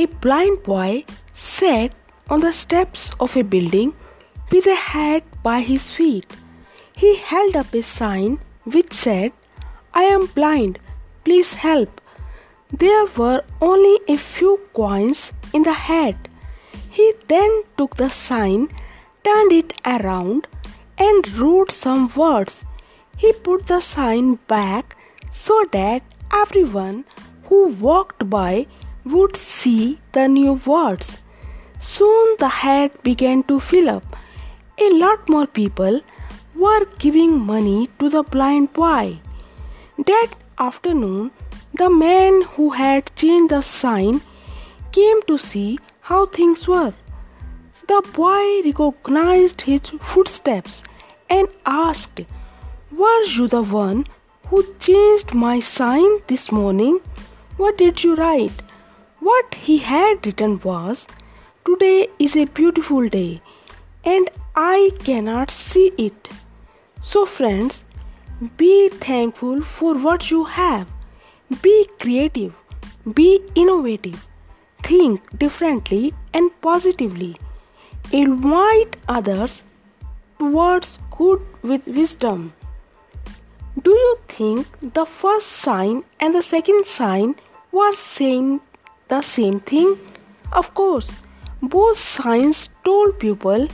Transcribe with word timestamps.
A 0.00 0.06
blind 0.06 0.62
boy 0.62 1.04
sat 1.34 1.92
on 2.30 2.40
the 2.40 2.54
steps 2.54 3.10
of 3.20 3.36
a 3.36 3.42
building 3.42 3.92
with 4.50 4.66
a 4.66 4.74
hat 4.74 5.24
by 5.42 5.60
his 5.60 5.90
feet. 5.90 6.24
He 6.96 7.16
held 7.16 7.54
up 7.54 7.74
a 7.74 7.82
sign 7.82 8.38
which 8.64 8.94
said, 8.94 9.32
I 9.92 10.04
am 10.04 10.24
blind, 10.38 10.78
please 11.22 11.52
help. 11.52 12.00
There 12.72 13.04
were 13.14 13.44
only 13.60 13.98
a 14.08 14.16
few 14.16 14.58
coins 14.72 15.32
in 15.52 15.64
the 15.64 15.74
hat. 15.74 16.28
He 16.88 17.12
then 17.28 17.64
took 17.76 17.96
the 17.98 18.08
sign, 18.08 18.68
turned 19.22 19.52
it 19.52 19.74
around, 19.84 20.46
and 20.96 21.30
wrote 21.36 21.72
some 21.72 22.10
words. 22.16 22.64
He 23.18 23.34
put 23.34 23.66
the 23.66 23.82
sign 23.82 24.36
back 24.56 24.96
so 25.30 25.62
that 25.72 26.02
everyone 26.32 27.04
who 27.50 27.66
walked 27.88 28.30
by 28.30 28.66
would 29.04 29.36
see 29.36 29.98
the 30.12 30.28
new 30.28 30.54
words. 30.66 31.18
Soon 31.80 32.36
the 32.38 32.48
hat 32.48 33.02
began 33.02 33.42
to 33.44 33.60
fill 33.60 33.88
up. 33.88 34.16
A 34.78 34.90
lot 34.92 35.28
more 35.28 35.46
people 35.46 36.00
were 36.54 36.84
giving 36.98 37.40
money 37.40 37.88
to 37.98 38.08
the 38.10 38.22
blind 38.22 38.72
boy. 38.72 39.18
That 40.06 40.28
afternoon, 40.58 41.30
the 41.74 41.88
man 41.88 42.42
who 42.42 42.70
had 42.70 43.14
changed 43.16 43.50
the 43.54 43.62
sign 43.62 44.20
came 44.92 45.22
to 45.22 45.38
see 45.38 45.78
how 46.00 46.26
things 46.26 46.66
were. 46.66 46.92
The 47.86 48.02
boy 48.12 48.62
recognized 48.62 49.62
his 49.62 49.80
footsteps 50.00 50.82
and 51.28 51.48
asked, 51.64 52.20
Were 52.90 53.22
you 53.24 53.48
the 53.48 53.62
one 53.62 54.06
who 54.48 54.64
changed 54.78 55.32
my 55.34 55.60
sign 55.60 56.20
this 56.26 56.50
morning? 56.50 57.00
What 57.56 57.78
did 57.78 58.02
you 58.04 58.14
write? 58.14 58.62
What 59.20 59.54
he 59.54 59.78
had 59.78 60.26
written 60.26 60.60
was, 60.60 61.06
Today 61.66 62.08
is 62.18 62.36
a 62.36 62.46
beautiful 62.46 63.06
day 63.08 63.42
and 64.02 64.30
I 64.56 64.90
cannot 65.04 65.50
see 65.50 65.92
it. 65.98 66.28
So, 67.02 67.26
friends, 67.26 67.84
be 68.56 68.88
thankful 68.88 69.62
for 69.62 69.94
what 69.94 70.30
you 70.30 70.44
have. 70.44 70.88
Be 71.60 71.86
creative. 71.98 72.56
Be 73.14 73.40
innovative. 73.54 74.26
Think 74.82 75.38
differently 75.38 76.14
and 76.32 76.50
positively. 76.62 77.36
Invite 78.12 78.96
others 79.06 79.62
towards 80.38 80.98
good 81.10 81.46
with 81.62 81.86
wisdom. 81.86 82.54
Do 83.82 83.90
you 83.90 84.18
think 84.28 84.66
the 84.94 85.04
first 85.04 85.46
sign 85.46 86.04
and 86.18 86.34
the 86.34 86.42
second 86.42 86.86
sign 86.86 87.36
were 87.70 87.92
saying 87.92 88.60
the 89.10 89.20
same 89.22 89.60
thing? 89.60 89.98
Of 90.52 90.72
course, 90.74 91.10
both 91.62 91.98
signs 91.98 92.68
told 92.84 93.18
people 93.18 93.68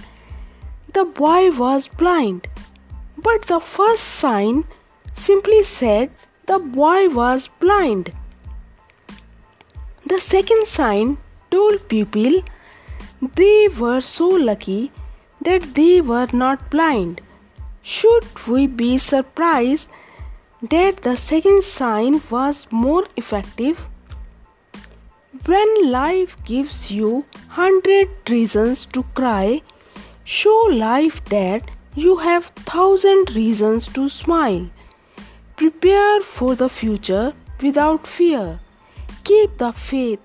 the 0.93 1.05
boy 1.05 1.51
was 1.51 1.89
blind, 1.89 2.49
but 3.17 3.47
the 3.53 3.61
first 3.61 4.03
sign 4.03 4.65
simply 5.15 5.63
said 5.63 6.11
the 6.47 6.59
boy 6.59 7.09
was 7.09 7.49
blind. 7.61 8.13
The 10.07 10.21
second 10.21 10.67
sign 10.67 11.19
told 11.51 11.89
people 11.89 12.43
they 13.41 13.69
were 13.69 14.01
so 14.01 14.29
lucky 14.29 14.93
that 15.41 15.75
they 15.75 16.01
were 16.01 16.29
not 16.33 16.71
blind. 16.71 17.21
Should 17.83 18.47
we 18.47 18.67
be 18.67 18.99
surprised 18.99 19.89
that 20.71 21.03
the 21.03 21.17
second 21.17 21.63
sign 21.65 22.23
was 22.31 22.67
more 22.71 23.05
effective? 23.17 23.85
When 25.47 25.93
life 25.93 26.37
gives 26.45 26.91
you 26.91 27.25
hundred 27.49 28.09
reasons 28.29 28.85
to 28.87 29.05
cry, 29.15 29.63
show 30.25 30.57
life 30.73 31.23
that 31.27 31.71
you 31.95 32.17
have 32.17 32.47
thousand 32.71 33.31
reasons 33.37 33.87
to 33.99 34.09
smile. 34.09 34.69
Prepare 35.55 36.21
for 36.23 36.57
the 36.57 36.69
future 36.69 37.33
without 37.63 38.09
fear. 38.09 38.59
Keep 39.23 39.59
the 39.59 39.71
faith 39.71 40.19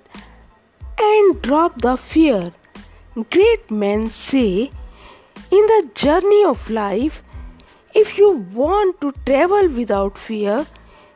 and 0.97 1.39
drop 1.43 1.79
the 1.81 1.97
fear. 1.97 2.51
Great 3.29 3.69
men 3.69 4.09
say, 4.09 4.71
in 5.51 5.71
the 5.75 5.89
journey 5.93 6.43
of 6.45 6.67
life, 6.67 7.23
if 7.93 8.17
you 8.17 8.31
want 8.61 8.99
to 9.01 9.13
travel 9.27 9.67
without 9.67 10.17
fear, 10.17 10.65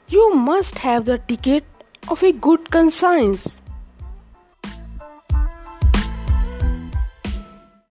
you 0.07 0.33
must 0.35 0.77
have 0.87 1.05
the 1.05 1.17
ticket 1.17 1.63
of 2.07 2.21
a 2.21 2.31
good 2.31 2.69
conscience. 2.69 3.63